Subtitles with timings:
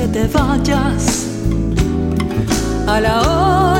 [0.00, 1.26] que te vayas.
[2.86, 3.79] A la hora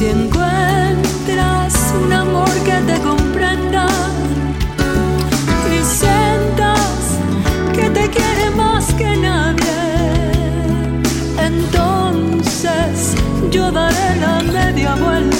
[0.00, 3.86] Si encuentras un amor que te comprenda
[5.70, 7.18] y sientas
[7.74, 10.32] que te quiere más que nadie,
[11.38, 13.14] entonces
[13.50, 15.39] yo daré la media vuelta.